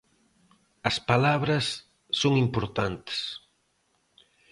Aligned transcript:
As 0.89 0.97
palabras 1.09 1.65
son 2.21 2.33
importantes. 2.45 3.19